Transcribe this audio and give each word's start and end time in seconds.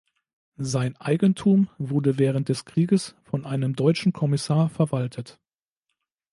Sein 0.57 0.95
Eigentum 0.97 1.69
wurde 1.77 2.17
während 2.17 2.49
des 2.49 2.65
Krieges 2.65 3.15
von 3.23 3.45
einem 3.45 3.75
deutschen 3.75 4.13
Kommissar 4.13 4.67
verwaltet. 4.67 5.39